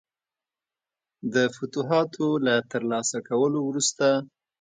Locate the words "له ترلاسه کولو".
2.45-3.59